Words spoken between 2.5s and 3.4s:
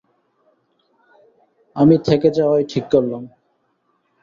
ঠিক করলাম।